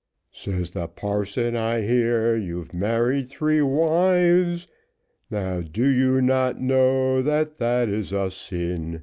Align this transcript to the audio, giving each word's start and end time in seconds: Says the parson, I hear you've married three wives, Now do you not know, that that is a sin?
Says 0.31 0.71
the 0.71 0.87
parson, 0.87 1.55
I 1.55 1.81
hear 1.83 2.35
you've 2.35 2.73
married 2.73 3.27
three 3.27 3.61
wives, 3.61 4.67
Now 5.29 5.61
do 5.61 5.87
you 5.87 6.23
not 6.23 6.59
know, 6.59 7.21
that 7.21 7.59
that 7.59 7.87
is 7.87 8.11
a 8.11 8.31
sin? 8.31 8.99